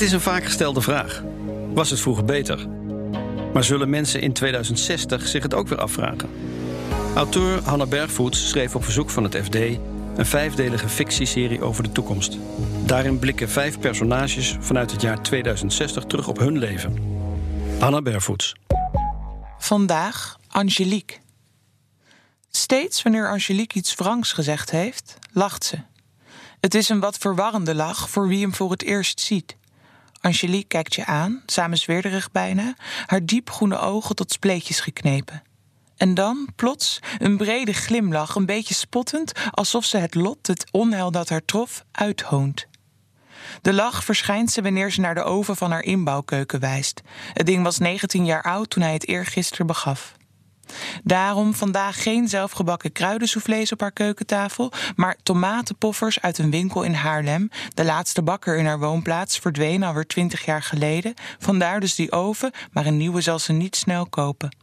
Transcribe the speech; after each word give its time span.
Het 0.00 0.08
is 0.08 0.14
een 0.14 0.20
vaak 0.20 0.44
gestelde 0.44 0.80
vraag. 0.80 1.22
Was 1.72 1.90
het 1.90 2.00
vroeger 2.00 2.24
beter? 2.24 2.68
Maar 3.52 3.64
zullen 3.64 3.90
mensen 3.90 4.20
in 4.20 4.32
2060 4.32 5.26
zich 5.26 5.42
het 5.42 5.54
ook 5.54 5.68
weer 5.68 5.78
afvragen? 5.78 6.30
Auteur 7.14 7.62
Hanna 7.62 7.86
Bergvoets 7.86 8.48
schreef 8.48 8.74
op 8.74 8.84
verzoek 8.84 9.10
van 9.10 9.24
het 9.24 9.36
FD 9.36 9.54
een 9.54 10.26
vijfdelige 10.26 10.88
fictieserie 10.88 11.62
over 11.62 11.82
de 11.82 11.92
toekomst. 11.92 12.38
Daarin 12.84 13.18
blikken 13.18 13.48
vijf 13.48 13.78
personages 13.78 14.56
vanuit 14.60 14.90
het 14.90 15.02
jaar 15.02 15.22
2060 15.22 16.04
terug 16.04 16.28
op 16.28 16.38
hun 16.38 16.58
leven. 16.58 16.96
Hanna 17.78 18.02
Bergvoets. 18.02 18.54
Vandaag 19.58 20.36
Angelique. 20.48 21.16
Steeds 22.50 23.02
wanneer 23.02 23.30
Angelique 23.30 23.78
iets 23.78 23.94
wrangs 23.94 24.32
gezegd 24.32 24.70
heeft, 24.70 25.18
lacht 25.32 25.64
ze. 25.64 25.78
Het 26.60 26.74
is 26.74 26.88
een 26.88 27.00
wat 27.00 27.18
verwarrende 27.18 27.74
lach 27.74 28.10
voor 28.10 28.28
wie 28.28 28.40
hem 28.40 28.54
voor 28.54 28.70
het 28.70 28.82
eerst 28.82 29.20
ziet. 29.20 29.58
Angelique 30.20 30.68
kijkt 30.68 30.94
je 30.94 31.04
aan, 31.04 31.42
samenzweerderig 31.46 32.30
bijna, 32.30 32.74
haar 33.06 33.24
diepgroene 33.24 33.78
ogen 33.78 34.14
tot 34.14 34.32
spleetjes 34.32 34.80
geknepen. 34.80 35.42
En 35.96 36.14
dan, 36.14 36.48
plots, 36.56 36.98
een 37.18 37.36
brede 37.36 37.72
glimlach, 37.72 38.34
een 38.34 38.46
beetje 38.46 38.74
spottend, 38.74 39.32
alsof 39.50 39.84
ze 39.84 39.96
het 39.96 40.14
lot, 40.14 40.46
het 40.46 40.66
onheil 40.70 41.10
dat 41.10 41.28
haar 41.28 41.44
trof, 41.44 41.84
uithoont. 41.92 42.66
De 43.62 43.72
lach 43.72 44.04
verschijnt 44.04 44.50
ze 44.50 44.62
wanneer 44.62 44.90
ze 44.90 45.00
naar 45.00 45.14
de 45.14 45.22
oven 45.22 45.56
van 45.56 45.70
haar 45.70 45.82
inbouwkeuken 45.82 46.60
wijst. 46.60 47.00
Het 47.32 47.46
ding 47.46 47.62
was 47.62 47.78
19 47.78 48.24
jaar 48.24 48.42
oud 48.42 48.70
toen 48.70 48.82
hij 48.82 48.92
het 48.92 49.08
eergisteren 49.08 49.66
begaf. 49.66 50.14
Daarom 51.04 51.54
vandaag 51.54 52.02
geen 52.02 52.28
zelfgebakken 52.28 52.92
kruidensoufflés 52.92 53.72
op 53.72 53.80
haar 53.80 53.92
keukentafel, 53.92 54.72
maar 54.96 55.16
tomatenpoffers 55.22 56.20
uit 56.20 56.38
een 56.38 56.50
winkel 56.50 56.82
in 56.82 56.94
Haarlem. 56.94 57.50
De 57.74 57.84
laatste 57.84 58.22
bakker 58.22 58.56
in 58.56 58.66
haar 58.66 58.78
woonplaats 58.78 59.38
verdween 59.38 59.82
alweer 59.82 60.06
twintig 60.06 60.44
jaar 60.44 60.62
geleden. 60.62 61.14
Vandaar 61.38 61.80
dus 61.80 61.94
die 61.94 62.12
oven, 62.12 62.52
maar 62.72 62.86
een 62.86 62.96
nieuwe 62.96 63.20
zal 63.20 63.38
ze 63.38 63.52
niet 63.52 63.76
snel 63.76 64.06
kopen. 64.06 64.56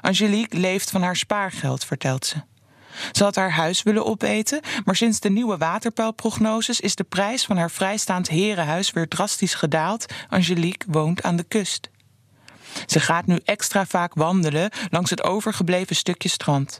Angelique 0.00 0.58
leeft 0.58 0.90
van 0.90 1.02
haar 1.02 1.16
spaargeld, 1.16 1.84
vertelt 1.84 2.26
ze. 2.26 2.42
Ze 3.12 3.24
had 3.24 3.34
haar 3.34 3.50
huis 3.50 3.82
willen 3.82 4.06
opeten, 4.06 4.60
maar 4.84 4.96
sinds 4.96 5.20
de 5.20 5.30
nieuwe 5.30 5.56
waterpeilprognoses 5.56 6.80
is 6.80 6.94
de 6.94 7.04
prijs 7.04 7.44
van 7.44 7.56
haar 7.56 7.70
vrijstaand 7.70 8.28
herenhuis 8.28 8.90
weer 8.90 9.08
drastisch 9.08 9.54
gedaald. 9.54 10.06
Angelique 10.28 10.92
woont 10.92 11.22
aan 11.22 11.36
de 11.36 11.44
kust. 11.44 11.90
Ze 12.86 13.00
gaat 13.00 13.26
nu 13.26 13.40
extra 13.44 13.86
vaak 13.86 14.14
wandelen 14.14 14.70
langs 14.90 15.10
het 15.10 15.22
overgebleven 15.22 15.96
stukje 15.96 16.28
strand. 16.28 16.78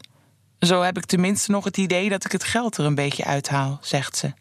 Zo 0.59 0.83
heb 0.83 0.97
ik 0.97 1.05
tenminste 1.05 1.51
nog 1.51 1.65
het 1.65 1.77
idee 1.77 2.09
dat 2.09 2.25
ik 2.25 2.33
het 2.33 2.45
geld 2.45 2.77
er 2.77 2.85
een 2.85 2.95
beetje 2.95 3.25
uithaal, 3.25 3.79
zegt 3.81 4.17
ze. 4.17 4.33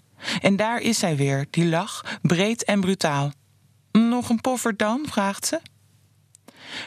En 0.42 0.56
daar 0.56 0.80
is 0.80 1.00
zij 1.00 1.16
weer, 1.16 1.48
die 1.50 1.66
lach, 1.66 2.18
breed 2.22 2.64
en 2.64 2.80
brutaal. 2.80 3.32
Nog 3.92 4.30
een 4.30 4.42
poffer 4.42 4.78
dan? 4.78 5.06
vraagt 5.10 5.46
ze. 5.46 5.60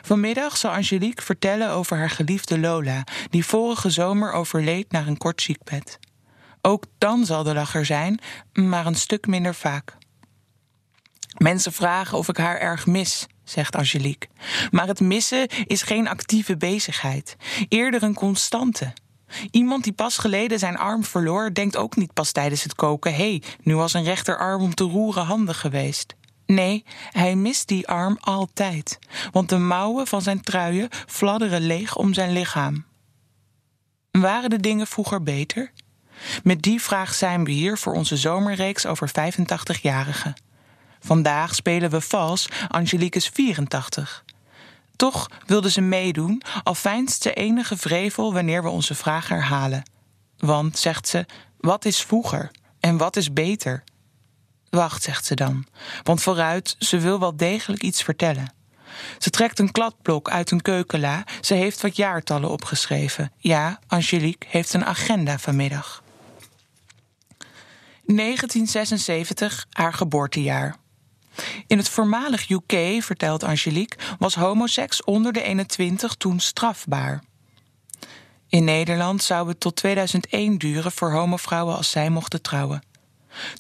Vanmiddag 0.03 0.57
zal 0.57 0.71
Angelique 0.71 1.25
vertellen 1.25 1.71
over 1.71 1.97
haar 1.97 2.11
geliefde 2.11 2.59
Lola, 2.59 3.05
die 3.31 3.45
vorige 3.45 3.91
zomer 3.91 4.33
overleed 4.33 4.93
naar 4.93 5.07
een 5.07 5.17
kort 5.17 5.43
ziekbed. 5.43 5.99
Ook 6.63 6.85
dan 6.99 7.27
zal 7.27 7.43
de 7.43 7.55
lacher 7.55 7.87
zijn, 7.87 8.21
maar 8.53 8.87
een 8.87 8.95
stuk 8.95 9.27
minder 9.27 9.55
vaak. 9.55 9.97
Mensen 11.37 11.73
vragen 11.73 12.19
of 12.19 12.29
ik 12.29 12.37
haar 12.37 12.59
erg 12.59 12.87
mis, 12.87 13.27
zegt 13.51 13.77
Angelique. 13.77 14.29
Maar 14.71 14.87
het 14.87 15.01
missen 15.01 15.49
is 15.67 15.83
geen 15.83 16.09
actieve 16.09 16.57
bezigheid, 16.57 17.37
eerder 17.69 18.03
een 18.03 18.15
constante. 18.15 18.93
Iemand 19.51 19.85
die 19.85 19.93
pas 19.93 20.19
geleden 20.19 20.59
zijn 20.59 20.77
arm 20.77 21.05
verloor, 21.05 21.55
denkt 21.55 21.77
ook 21.77 21.97
niet 21.97 22.13
pas 22.13 22.33
tijdens 22.33 22.63
het 22.63 22.75
koken: 22.75 23.15
hé, 23.15 23.17
hey, 23.17 23.43
nu 23.63 23.77
was 23.77 23.95
een 23.95 24.05
rechterarm 24.05 24.63
om 24.63 24.75
te 24.75 24.85
roeren 24.85 25.25
handig 25.25 25.61
geweest. 25.61 26.15
Nee, 26.47 26.85
hij 27.11 27.37
mist 27.37 27.69
die 27.69 27.89
arm 27.89 28.19
altijd, 28.21 28.99
want 29.33 29.49
de 29.49 29.59
mouwen 29.59 30.07
van 30.07 30.23
zijn 30.23 30.41
truien 30.41 30.89
fladderen 31.07 31.61
leeg 31.61 31.97
om 31.97 32.15
zijn 32.15 32.33
lichaam. 32.33 32.85
Waren 34.11 34.51
de 34.51 34.61
dingen 34.61 34.87
vroeger 34.87 35.23
beter? 35.23 35.73
Met 36.43 36.63
die 36.63 36.83
vraag 36.83 37.15
zijn 37.15 37.45
we 37.45 37.51
hier 37.51 37.79
voor 37.79 37.93
onze 37.93 38.17
zomerreeks 38.17 38.87
over 38.87 39.11
85-jarigen. 39.11 40.33
Vandaag 41.01 41.55
spelen 41.55 41.91
we 41.91 42.01
vals, 42.01 42.49
Angelique 42.69 43.19
is 43.19 43.29
84. 43.29 44.25
Toch 44.97 45.31
wilde 45.47 45.71
ze 45.71 45.81
meedoen, 45.81 46.43
al 46.63 46.75
fijnst 46.75 47.23
ze 47.23 47.33
enige 47.33 47.77
vrevel 47.77 48.33
wanneer 48.33 48.63
we 48.63 48.69
onze 48.69 48.95
vraag 48.95 49.29
herhalen. 49.29 49.83
Want, 50.39 50.79
zegt 50.79 51.09
ze, 51.09 51.27
wat 51.59 51.85
is 51.85 52.03
vroeger 52.03 52.51
en 52.81 52.97
wat 52.97 53.17
is 53.17 53.33
beter? 53.33 53.85
Wacht, 54.71 55.03
zegt 55.03 55.25
ze 55.25 55.35
dan, 55.35 55.67
want 56.03 56.23
vooruit, 56.23 56.77
ze 56.79 56.99
wil 56.99 57.19
wel 57.19 57.37
degelijk 57.37 57.83
iets 57.83 58.03
vertellen. 58.03 58.53
Ze 59.19 59.31
trekt 59.31 59.59
een 59.59 59.73
kladblok 59.73 60.31
uit 60.31 60.51
een 60.51 60.63
keukenla. 60.63 61.25
Ze 61.41 61.55
heeft 61.55 61.83
wat 61.83 61.97
jaartallen 61.97 62.51
opgeschreven. 62.51 63.33
Ja, 63.37 63.81
Angelique 63.87 64.49
heeft 64.49 64.73
een 64.73 64.85
agenda 64.85 65.39
vanmiddag. 65.39 66.03
1976, 68.05 69.67
haar 69.71 69.93
geboortejaar. 69.93 70.77
In 71.67 71.79
het 71.79 71.89
voormalig 71.89 72.49
UK, 72.49 73.03
vertelt 73.03 73.43
Angelique, 73.43 73.99
was 74.19 74.35
homoseks 74.35 75.05
onder 75.05 75.33
de 75.33 75.43
21 75.43 76.15
toen 76.15 76.41
strafbaar. 76.41 77.23
In 78.49 78.65
Nederland 78.65 79.23
zou 79.23 79.49
het 79.49 79.61
tot 79.61 79.77
2001 79.77 80.59
duren 80.59 80.93
voor 80.93 81.13
homovrouwen 81.13 81.77
als 81.77 81.91
zij 81.91 82.11
mochten 82.11 82.43
trouwen. 82.43 82.83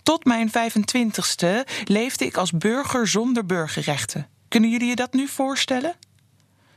Tot 0.03 0.25
mijn 0.25 0.51
25ste 0.51 1.69
leefde 1.85 2.25
ik 2.25 2.37
als 2.37 2.51
burger 2.51 3.09
zonder 3.09 3.47
burgerrechten. 3.47 4.29
Kunnen 4.49 4.71
jullie 4.71 4.89
je 4.89 4.97
dat 4.97 5.13
nu 5.13 5.29
voorstellen? 5.29 5.97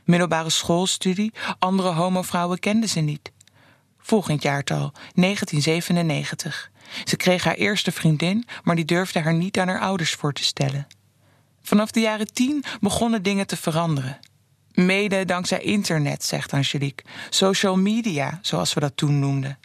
Middelbare 0.04 0.50
schoolstudie, 0.50 1.32
andere 1.58 1.92
homovrouwen 1.92 2.58
kenden 2.58 2.88
ze 2.88 3.00
niet. 3.00 3.32
Volgend 3.98 4.42
jaartal, 4.42 4.92
1997. 5.14 6.70
Ze 7.04 7.16
kreeg 7.16 7.44
haar 7.44 7.54
eerste 7.54 7.92
vriendin, 7.92 8.46
maar 8.62 8.76
die 8.76 8.84
durfde 8.84 9.20
haar 9.20 9.34
niet 9.34 9.58
aan 9.58 9.68
haar 9.68 9.80
ouders 9.80 10.12
voor 10.12 10.32
te 10.32 10.44
stellen. 10.44 10.86
Vanaf 11.62 11.90
de 11.90 12.00
jaren 12.00 12.32
tien 12.32 12.64
begonnen 12.80 13.22
dingen 13.22 13.46
te 13.46 13.56
veranderen. 13.56 14.18
Mede 14.72 15.24
dankzij 15.24 15.60
internet, 15.60 16.24
zegt 16.24 16.52
Angelique. 16.52 17.04
Social 17.30 17.76
media, 17.76 18.38
zoals 18.42 18.74
we 18.74 18.80
dat 18.80 18.96
toen 18.96 19.18
noemden. 19.18 19.58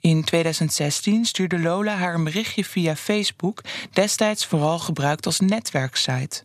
In 0.00 0.24
2016 0.24 1.24
stuurde 1.24 1.58
Lola 1.58 1.94
haar 1.94 2.14
een 2.14 2.24
berichtje 2.24 2.64
via 2.64 2.96
Facebook, 2.96 3.60
destijds 3.92 4.46
vooral 4.46 4.78
gebruikt 4.78 5.26
als 5.26 5.40
netwerksite. 5.40 6.42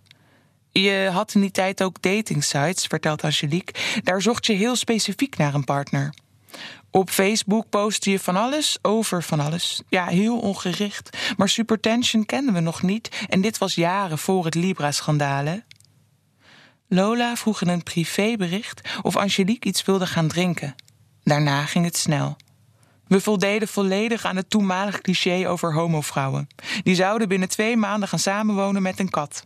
Je 0.72 1.10
had 1.12 1.34
in 1.34 1.42
die 1.42 1.52
tijd 1.52 1.84
ook 1.84 2.02
datingsites, 2.02 2.86
vertelt 2.86 3.24
Angelique. 3.24 3.74
Daar 4.04 4.22
zocht 4.22 4.46
je 4.46 4.54
heel 4.54 4.76
specifiek 4.76 5.38
naar 5.38 5.54
een 5.54 5.64
partner. 5.64 6.14
Op 6.92 7.10
Facebook 7.10 7.70
postte 7.70 8.10
je 8.10 8.20
van 8.20 8.36
alles 8.36 8.78
over 8.82 9.24
van 9.24 9.40
alles. 9.40 9.82
Ja, 9.90 10.06
heel 10.06 10.40
ongericht. 10.40 11.18
Maar 11.38 11.50
Supertension 11.50 12.26
kenden 12.26 12.54
we 12.54 12.60
nog 12.60 12.82
niet 12.82 13.26
en 13.30 13.42
dit 13.42 13.58
was 13.58 13.76
jaren 13.76 14.18
voor 14.18 14.46
het 14.46 14.56
Libra-schandaal. 14.56 15.62
Lola 16.88 17.36
vroeg 17.36 17.62
in 17.62 17.68
een 17.68 17.84
privébericht 17.84 18.82
of 19.02 19.16
Angelique 19.16 19.70
iets 19.70 19.84
wilde 19.84 20.08
gaan 20.08 20.28
drinken. 20.28 20.76
Daarna 21.24 21.66
ging 21.66 21.86
het 21.86 21.98
snel. 21.98 22.36
We 23.08 23.22
voldeden 23.22 23.68
volledig 23.68 24.26
aan 24.26 24.36
het 24.36 24.50
toenmalig 24.50 25.02
cliché 25.02 25.48
over 25.48 25.74
homovrouwen. 25.74 26.48
Die 26.84 26.96
zouden 26.96 27.28
binnen 27.28 27.50
twee 27.50 27.78
maanden 27.78 28.10
gaan 28.10 28.20
samenwonen 28.20 28.82
met 28.82 29.00
een 29.00 29.10
kat. 29.10 29.46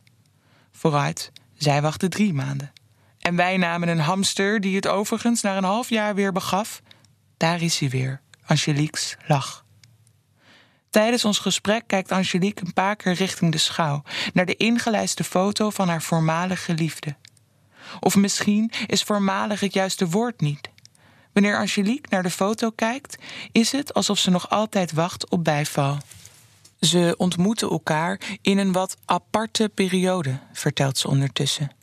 Vooruit, 0.71 1.31
zij 1.57 1.81
wachtte 1.81 2.07
drie 2.07 2.33
maanden. 2.33 2.71
En 3.19 3.35
wij 3.35 3.57
namen 3.57 3.87
een 3.87 3.99
hamster 3.99 4.61
die 4.61 4.75
het 4.75 4.87
overigens 4.87 5.41
na 5.41 5.57
een 5.57 5.63
half 5.63 5.89
jaar 5.89 6.15
weer 6.15 6.31
begaf 6.31 6.81
daar 7.37 7.61
is 7.61 7.79
hij 7.79 7.89
weer, 7.89 8.21
Angelique's 8.45 9.17
lach. 9.27 9.65
Tijdens 10.89 11.25
ons 11.25 11.39
gesprek 11.39 11.83
kijkt 11.87 12.11
Angelique 12.11 12.65
een 12.65 12.73
paar 12.73 12.95
keer 12.95 13.13
richting 13.13 13.51
de 13.51 13.57
schouw, 13.57 14.03
naar 14.33 14.45
de 14.45 14.55
ingelijste 14.55 15.23
foto 15.23 15.69
van 15.69 15.87
haar 15.87 16.01
voormalige 16.01 16.73
liefde. 16.73 17.15
Of 17.99 18.15
misschien 18.15 18.71
is 18.87 19.03
voormalig 19.03 19.59
het 19.59 19.73
juiste 19.73 20.07
woord 20.07 20.41
niet. 20.41 20.69
Wanneer 21.33 21.57
Angelique 21.57 22.09
naar 22.09 22.23
de 22.23 22.29
foto 22.29 22.69
kijkt, 22.69 23.17
is 23.51 23.71
het 23.71 23.93
alsof 23.93 24.17
ze 24.17 24.29
nog 24.29 24.49
altijd 24.49 24.91
wacht 24.91 25.29
op 25.29 25.43
bijval. 25.43 25.97
Ze 26.79 27.13
ontmoeten 27.17 27.69
elkaar 27.69 28.21
in 28.41 28.57
een 28.57 28.71
wat 28.71 28.97
aparte 29.05 29.69
periode, 29.73 30.39
vertelt 30.53 30.97
ze 30.97 31.07
ondertussen. 31.07 31.76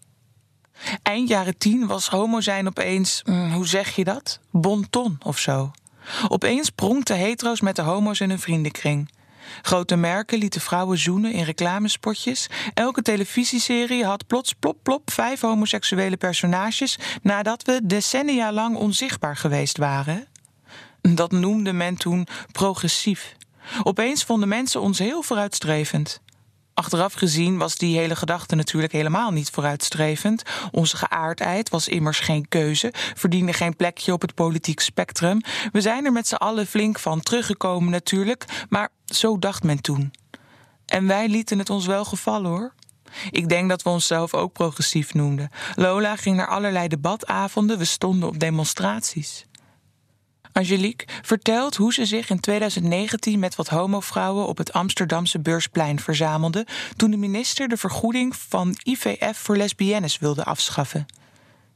Eind 1.02 1.28
jaren 1.28 1.58
tien 1.58 1.86
was 1.86 2.08
homo 2.08 2.40
zijn 2.40 2.66
opeens, 2.66 3.22
mm, 3.24 3.52
hoe 3.52 3.66
zeg 3.66 3.96
je 3.96 4.04
dat? 4.04 4.40
Bonton 4.50 5.18
of 5.22 5.38
zo. 5.38 5.70
Opeens 6.28 6.70
pronkten 6.70 7.18
hetero's 7.18 7.60
met 7.60 7.76
de 7.76 7.82
homo's 7.82 8.20
in 8.20 8.28
hun 8.28 8.38
vriendenkring. 8.38 9.10
Grote 9.62 9.96
merken 9.96 10.38
lieten 10.38 10.60
vrouwen 10.60 10.98
zoenen 10.98 11.32
in 11.32 11.44
reclamespotjes. 11.44 12.46
Elke 12.74 13.02
televisieserie 13.02 14.04
had 14.04 14.26
plots 14.26 14.52
plop 14.52 14.78
plop 14.82 15.10
vijf 15.10 15.40
homoseksuele 15.40 16.16
personages 16.16 16.98
nadat 17.22 17.62
we 17.62 17.80
decennia 17.82 18.52
lang 18.52 18.76
onzichtbaar 18.76 19.36
geweest 19.36 19.76
waren. 19.78 20.26
Dat 21.00 21.32
noemde 21.32 21.72
men 21.72 21.96
toen 21.96 22.26
progressief. 22.52 23.36
Opeens 23.82 24.24
vonden 24.24 24.48
mensen 24.48 24.80
ons 24.80 24.98
heel 24.98 25.22
vooruitstrevend. 25.22 26.20
Achteraf 26.74 27.12
gezien 27.12 27.58
was 27.58 27.76
die 27.76 27.98
hele 27.98 28.16
gedachte 28.16 28.54
natuurlijk 28.54 28.92
helemaal 28.92 29.30
niet 29.30 29.50
vooruitstrevend. 29.50 30.42
Onze 30.70 30.96
geaardheid 30.96 31.68
was 31.68 31.88
immers 31.88 32.18
geen 32.18 32.48
keuze, 32.48 32.92
verdiende 33.14 33.52
geen 33.52 33.76
plekje 33.76 34.12
op 34.12 34.20
het 34.20 34.34
politiek 34.34 34.80
spectrum. 34.80 35.40
We 35.72 35.80
zijn 35.80 36.04
er 36.04 36.12
met 36.12 36.26
z'n 36.26 36.34
allen 36.34 36.66
flink 36.66 36.98
van 36.98 37.20
teruggekomen 37.20 37.90
natuurlijk, 37.90 38.66
maar 38.68 38.88
zo 39.04 39.38
dacht 39.38 39.62
men 39.62 39.80
toen. 39.80 40.12
En 40.86 41.06
wij 41.06 41.28
lieten 41.28 41.58
het 41.58 41.70
ons 41.70 41.86
wel 41.86 42.04
gevallen 42.04 42.50
hoor. 42.50 42.74
Ik 43.30 43.48
denk 43.48 43.68
dat 43.68 43.82
we 43.82 43.90
onszelf 43.90 44.34
ook 44.34 44.52
progressief 44.52 45.14
noemden. 45.14 45.50
Lola 45.74 46.16
ging 46.16 46.36
naar 46.36 46.48
allerlei 46.48 46.88
debatavonden, 46.88 47.78
we 47.78 47.84
stonden 47.84 48.28
op 48.28 48.38
demonstraties. 48.38 49.46
Angelique 50.54 51.06
vertelt 51.22 51.76
hoe 51.76 51.92
ze 51.92 52.06
zich 52.06 52.30
in 52.30 52.40
2019 52.40 53.38
met 53.38 53.54
wat 53.54 53.68
homovrouwen 53.68 54.46
op 54.46 54.58
het 54.58 54.72
Amsterdamse 54.72 55.40
beursplein 55.40 56.00
verzamelde 56.00 56.66
toen 56.96 57.10
de 57.10 57.16
minister 57.16 57.68
de 57.68 57.76
vergoeding 57.76 58.36
van 58.36 58.76
IVF 58.82 59.38
voor 59.38 59.56
lesbiennes 59.56 60.18
wilde 60.18 60.44
afschaffen. 60.44 61.06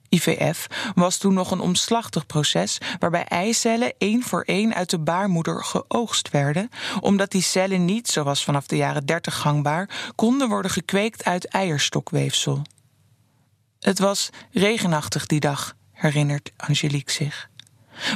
IVF 0.08 0.66
was 0.94 1.16
toen 1.16 1.34
nog 1.34 1.50
een 1.50 1.60
omslachtig 1.60 2.26
proces 2.26 2.78
waarbij 2.98 3.24
eicellen 3.24 3.94
één 3.98 4.22
voor 4.22 4.42
één 4.42 4.74
uit 4.74 4.90
de 4.90 4.98
baarmoeder 4.98 5.64
geoogst 5.64 6.30
werden, 6.30 6.68
omdat 7.00 7.30
die 7.30 7.42
cellen 7.42 7.84
niet, 7.84 8.08
zoals 8.08 8.44
vanaf 8.44 8.66
de 8.66 8.76
jaren 8.76 9.06
30 9.06 9.34
gangbaar, 9.38 10.12
konden 10.14 10.48
worden 10.48 10.70
gekweekt 10.70 11.24
uit 11.24 11.48
eierstokweefsel. 11.48 12.62
Het 13.80 13.98
was 13.98 14.28
regenachtig 14.52 15.26
die 15.26 15.40
dag, 15.40 15.74
herinnert 15.92 16.52
Angelique 16.56 17.12
zich. 17.12 17.48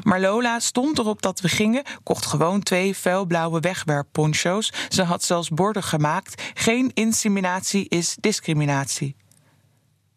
Maar 0.02 0.20
Lola 0.20 0.58
stond 0.58 0.98
erop 0.98 1.22
dat 1.22 1.40
we 1.40 1.48
gingen, 1.48 1.82
kocht 2.02 2.26
gewoon 2.26 2.62
twee 2.62 2.96
vuilblauwe 2.96 3.60
wegwerpponcho's. 3.60 4.72
Ze 4.88 5.02
had 5.02 5.24
zelfs 5.24 5.48
borden 5.48 5.82
gemaakt: 5.82 6.42
geen 6.54 6.90
inseminatie 6.94 7.88
is 7.88 8.16
discriminatie. 8.20 9.16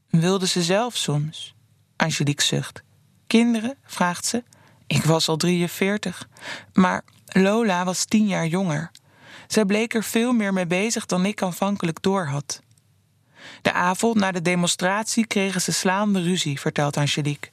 Wilde 0.09 0.47
ze 0.47 0.63
zelf 0.63 0.95
soms? 0.95 1.55
Angelique 1.95 2.45
zucht. 2.45 2.83
Kinderen? 3.27 3.77
vraagt 3.85 4.25
ze. 4.25 4.43
Ik 4.87 5.03
was 5.03 5.27
al 5.27 5.37
43. 5.37 6.27
Maar 6.73 7.03
Lola 7.25 7.85
was 7.85 8.05
tien 8.05 8.27
jaar 8.27 8.47
jonger. 8.47 8.91
Zij 9.47 9.65
bleek 9.65 9.93
er 9.93 10.03
veel 10.03 10.33
meer 10.33 10.53
mee 10.53 10.67
bezig 10.67 11.05
dan 11.05 11.25
ik 11.25 11.41
aanvankelijk 11.41 12.01
doorhad. 12.01 12.61
De 13.61 13.71
avond 13.73 14.15
na 14.15 14.31
de 14.31 14.41
demonstratie 14.41 15.27
kregen 15.27 15.61
ze 15.61 15.71
slaande 15.71 16.21
ruzie, 16.21 16.59
vertelt 16.59 16.97
Angelique. 16.97 17.49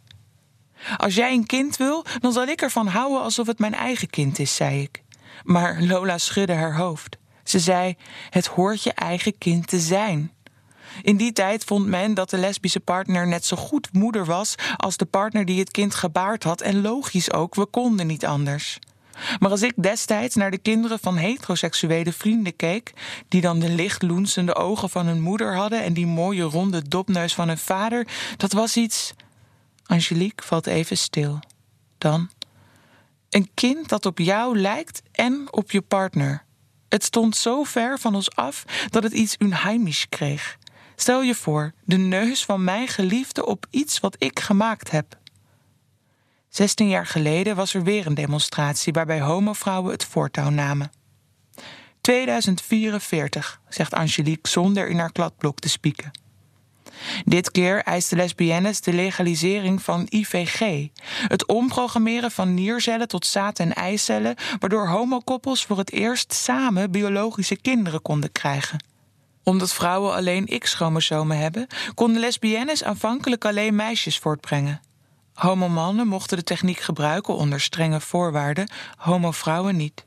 Als 0.96 1.14
jij 1.14 1.32
een 1.32 1.46
kind 1.46 1.76
wil, 1.76 2.04
dan 2.20 2.32
zal 2.32 2.46
ik 2.46 2.62
ervan 2.62 2.86
houden 2.86 3.22
alsof 3.22 3.46
het 3.46 3.58
mijn 3.58 3.74
eigen 3.74 4.10
kind 4.10 4.38
is, 4.38 4.54
zei 4.54 4.82
ik. 4.82 5.02
Maar 5.42 5.82
Lola 5.82 6.18
schudde 6.18 6.54
haar 6.54 6.76
hoofd. 6.76 7.16
Ze 7.44 7.58
zei: 7.58 7.96
Het 8.30 8.46
hoort 8.46 8.82
je 8.82 8.92
eigen 8.92 9.38
kind 9.38 9.66
te 9.66 9.80
zijn. 9.80 10.32
In 11.02 11.16
die 11.16 11.32
tijd 11.32 11.64
vond 11.64 11.86
men 11.86 12.14
dat 12.14 12.30
de 12.30 12.38
lesbische 12.38 12.80
partner 12.80 13.26
net 13.26 13.44
zo 13.44 13.56
goed 13.56 13.88
moeder 13.92 14.24
was 14.24 14.54
als 14.76 14.96
de 14.96 15.04
partner 15.04 15.44
die 15.44 15.58
het 15.58 15.70
kind 15.70 15.94
gebaard 15.94 16.44
had, 16.44 16.60
en 16.60 16.80
logisch 16.80 17.32
ook, 17.32 17.54
we 17.54 17.66
konden 17.66 18.06
niet 18.06 18.26
anders. 18.26 18.78
Maar 19.38 19.50
als 19.50 19.62
ik 19.62 19.72
destijds 19.76 20.34
naar 20.34 20.50
de 20.50 20.58
kinderen 20.58 20.98
van 20.98 21.16
heteroseksuele 21.16 22.12
vrienden 22.12 22.56
keek, 22.56 22.92
die 23.28 23.40
dan 23.40 23.58
de 23.58 23.68
licht 23.68 24.02
loensende 24.02 24.54
ogen 24.54 24.90
van 24.90 25.06
hun 25.06 25.20
moeder 25.20 25.54
hadden 25.56 25.82
en 25.82 25.92
die 25.92 26.06
mooie 26.06 26.42
ronde 26.42 26.88
dopneus 26.88 27.34
van 27.34 27.48
hun 27.48 27.58
vader, 27.58 28.06
dat 28.36 28.52
was 28.52 28.76
iets. 28.76 29.14
Angelique 29.92 30.46
valt 30.46 30.66
even 30.66 30.96
stil. 30.96 31.38
Dan. 31.98 32.30
Een 33.30 33.50
kind 33.54 33.88
dat 33.88 34.06
op 34.06 34.18
jou 34.18 34.58
lijkt 34.58 35.02
en 35.12 35.46
op 35.50 35.70
je 35.70 35.80
partner. 35.80 36.44
Het 36.88 37.04
stond 37.04 37.36
zo 37.36 37.62
ver 37.62 37.98
van 37.98 38.14
ons 38.14 38.36
af 38.36 38.64
dat 38.88 39.02
het 39.02 39.12
iets 39.12 39.36
unheimisch 39.38 40.08
kreeg. 40.08 40.58
Stel 40.96 41.22
je 41.22 41.34
voor, 41.34 41.72
de 41.84 41.96
neus 41.96 42.44
van 42.44 42.64
mijn 42.64 42.88
geliefde 42.88 43.46
op 43.46 43.66
iets 43.70 44.00
wat 44.00 44.16
ik 44.18 44.40
gemaakt 44.40 44.90
heb. 44.90 45.18
Zestien 46.48 46.88
jaar 46.88 47.06
geleden 47.06 47.56
was 47.56 47.74
er 47.74 47.82
weer 47.82 48.06
een 48.06 48.14
demonstratie 48.14 48.92
waarbij 48.92 49.20
homovrouwen 49.20 49.92
het 49.92 50.04
voortouw 50.04 50.50
namen. 50.50 50.92
2044, 52.00 53.60
zegt 53.68 53.94
Angelique 53.94 54.50
zonder 54.50 54.88
in 54.88 54.98
haar 54.98 55.12
kladblok 55.12 55.58
te 55.58 55.68
spieken. 55.68 56.21
Dit 57.24 57.50
keer 57.50 57.82
eisten 57.82 58.16
lesbiennes 58.16 58.80
de 58.80 58.92
legalisering 58.92 59.82
van 59.82 60.06
IVG, 60.08 60.88
het 61.28 61.46
omprogrammeren 61.46 62.30
van 62.30 62.54
niercellen 62.54 63.08
tot 63.08 63.26
zaad- 63.26 63.58
en 63.58 63.72
eicellen, 63.72 64.36
waardoor 64.58 64.88
homokoppels 64.88 65.64
voor 65.64 65.78
het 65.78 65.92
eerst 65.92 66.32
samen 66.32 66.90
biologische 66.90 67.56
kinderen 67.56 68.02
konden 68.02 68.32
krijgen 68.32 68.90
omdat 69.44 69.72
vrouwen 69.72 70.14
alleen 70.14 70.58
X-chromosomen 70.58 71.38
hebben, 71.38 71.66
konden 71.94 72.20
lesbiennes 72.20 72.84
aanvankelijk 72.84 73.44
alleen 73.44 73.74
meisjes 73.74 74.18
voortbrengen. 74.18 74.80
Homomannen 75.34 76.06
mochten 76.06 76.36
de 76.36 76.44
techniek 76.44 76.78
gebruiken 76.78 77.34
onder 77.34 77.60
strenge 77.60 78.00
voorwaarden, 78.00 78.70
homovrouwen 78.96 79.76
niet. 79.76 80.04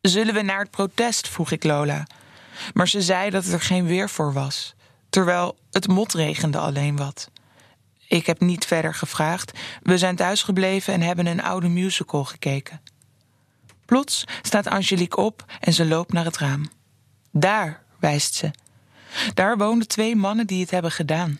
Zullen 0.00 0.34
we 0.34 0.42
naar 0.42 0.58
het 0.58 0.70
protest? 0.70 1.28
vroeg 1.28 1.50
ik 1.50 1.64
Lola. 1.64 2.06
Maar 2.72 2.88
ze 2.88 3.02
zei 3.02 3.30
dat 3.30 3.44
er 3.44 3.60
geen 3.60 3.86
weer 3.86 4.10
voor 4.10 4.32
was, 4.32 4.74
terwijl 5.14 5.56
het 5.70 5.88
motregende 5.88 6.58
alleen 6.58 6.96
wat. 6.96 7.30
Ik 8.08 8.26
heb 8.26 8.40
niet 8.40 8.64
verder 8.64 8.94
gevraagd. 8.94 9.58
We 9.82 9.98
zijn 9.98 10.16
thuisgebleven 10.16 10.94
en 10.94 11.00
hebben 11.00 11.26
een 11.26 11.42
oude 11.42 11.68
musical 11.68 12.24
gekeken. 12.24 12.80
Plots 13.84 14.24
staat 14.42 14.66
Angelique 14.66 15.22
op 15.22 15.44
en 15.60 15.72
ze 15.72 15.86
loopt 15.86 16.12
naar 16.12 16.24
het 16.24 16.38
raam. 16.38 16.70
Daar, 17.30 17.82
wijst 17.98 18.34
ze. 18.34 18.50
Daar 19.34 19.56
wonen 19.56 19.88
twee 19.88 20.16
mannen 20.16 20.46
die 20.46 20.60
het 20.60 20.70
hebben 20.70 20.90
gedaan. 20.90 21.38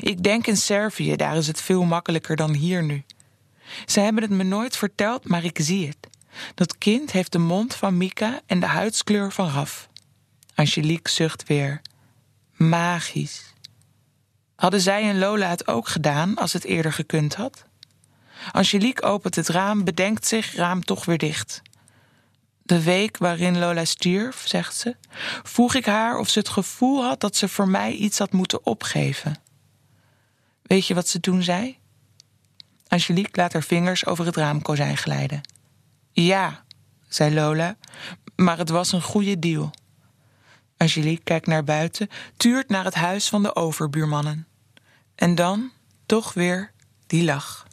Ik 0.00 0.22
denk 0.22 0.46
in 0.46 0.56
Servië, 0.56 1.16
daar 1.16 1.36
is 1.36 1.46
het 1.46 1.60
veel 1.60 1.84
makkelijker 1.84 2.36
dan 2.36 2.52
hier 2.52 2.82
nu. 2.82 3.02
Ze 3.86 4.00
hebben 4.00 4.22
het 4.22 4.32
me 4.32 4.42
nooit 4.42 4.76
verteld, 4.76 5.28
maar 5.28 5.44
ik 5.44 5.58
zie 5.62 5.86
het. 5.86 6.08
Dat 6.54 6.78
kind 6.78 7.12
heeft 7.12 7.32
de 7.32 7.38
mond 7.38 7.74
van 7.74 7.96
Mika 7.96 8.40
en 8.46 8.60
de 8.60 8.66
huidskleur 8.66 9.32
van 9.32 9.48
Raf. 9.48 9.88
Angelique 10.54 11.12
zucht 11.12 11.46
weer. 11.46 11.80
Magisch. 12.56 13.52
Hadden 14.54 14.80
zij 14.80 15.08
en 15.08 15.18
Lola 15.18 15.48
het 15.48 15.66
ook 15.66 15.88
gedaan 15.88 16.36
als 16.36 16.52
het 16.52 16.64
eerder 16.64 16.92
gekund 16.92 17.34
had? 17.34 17.64
Angelique 18.52 19.02
opent 19.02 19.34
het 19.34 19.48
raam, 19.48 19.84
bedenkt 19.84 20.26
zich, 20.26 20.54
raam 20.54 20.84
toch 20.84 21.04
weer 21.04 21.18
dicht. 21.18 21.62
De 22.62 22.82
week 22.82 23.16
waarin 23.16 23.58
Lola 23.58 23.84
stierf, 23.84 24.48
zegt 24.48 24.76
ze, 24.76 24.96
vroeg 25.42 25.74
ik 25.74 25.86
haar 25.86 26.18
of 26.18 26.28
ze 26.28 26.38
het 26.38 26.48
gevoel 26.48 27.04
had 27.04 27.20
dat 27.20 27.36
ze 27.36 27.48
voor 27.48 27.68
mij 27.68 27.92
iets 27.92 28.18
had 28.18 28.32
moeten 28.32 28.66
opgeven. 28.66 29.36
Weet 30.62 30.86
je 30.86 30.94
wat 30.94 31.08
ze 31.08 31.20
toen 31.20 31.42
zei? 31.42 31.78
Angelique 32.88 33.40
laat 33.40 33.52
haar 33.52 33.62
vingers 33.62 34.06
over 34.06 34.26
het 34.26 34.36
raamkozijn 34.36 34.96
glijden. 34.96 35.40
Ja, 36.12 36.64
zei 37.08 37.34
Lola, 37.34 37.76
maar 38.36 38.58
het 38.58 38.68
was 38.68 38.92
een 38.92 39.02
goede 39.02 39.38
deal. 39.38 39.70
Angelique 40.84 41.24
kijkt 41.24 41.46
naar 41.46 41.64
buiten, 41.64 42.08
tuurt 42.36 42.68
naar 42.68 42.84
het 42.84 42.94
huis 42.94 43.28
van 43.28 43.42
de 43.42 43.56
overbuurmannen. 43.56 44.46
En 45.14 45.34
dan 45.34 45.70
toch 46.06 46.32
weer 46.32 46.72
die 47.06 47.24
lach. 47.24 47.66